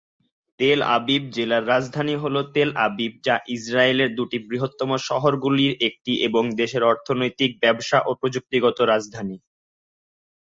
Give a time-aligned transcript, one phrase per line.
[0.59, 6.83] তেল আবিব জেলার রাজধানী হলো তেল আবিব যা ইসরায়েলের দুটি বৃহত্তম শহরগুলির একটি এবং দেশের
[6.83, 9.37] অর্থনৈতিক, ব্যবসা ও প্রযুক্তিগত রাজধানী।